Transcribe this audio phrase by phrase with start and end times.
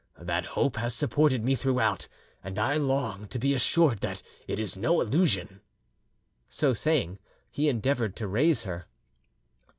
[0.17, 2.07] That hope has supported me throughout,
[2.43, 5.61] and I long to be assured that it is no illusion."
[6.49, 7.19] So saying,
[7.51, 8.87] he endeavoured to raise her.